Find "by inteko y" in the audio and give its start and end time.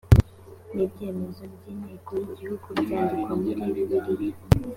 1.53-2.23